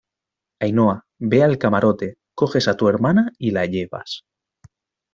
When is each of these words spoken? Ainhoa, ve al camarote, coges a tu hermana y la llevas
Ainhoa, 0.67 0.95
ve 1.33 1.41
al 1.49 1.53
camarote, 1.65 2.11
coges 2.43 2.67
a 2.73 2.75
tu 2.81 2.89
hermana 2.93 3.29
y 3.37 3.51
la 3.51 3.67
llevas 3.77 4.21